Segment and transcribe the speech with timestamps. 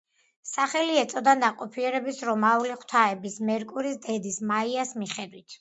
[0.51, 5.49] სახელი ეწოდა ნაყოფიერების რომაული ღვთაების, მერკურის დედის, მაიას მიხედვით.